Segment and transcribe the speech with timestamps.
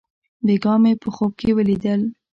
[0.45, 2.01] بېګاه مې په خوب کښې وليدل.